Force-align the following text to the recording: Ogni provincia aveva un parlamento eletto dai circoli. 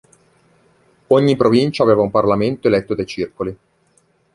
Ogni 1.09 1.35
provincia 1.35 1.83
aveva 1.83 2.01
un 2.01 2.09
parlamento 2.09 2.65
eletto 2.67 2.95
dai 2.95 3.05
circoli. 3.05 3.57